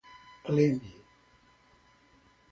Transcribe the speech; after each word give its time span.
Leme 0.55 0.91